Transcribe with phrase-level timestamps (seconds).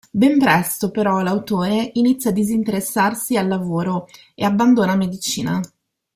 [0.11, 5.61] Ben presto però l'autore inizia a disinteressarsi al lavoro e abbandona medicina.